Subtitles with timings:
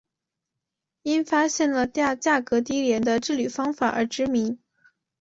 [1.03, 4.57] 因发现了价格低廉的制铝方法而知名。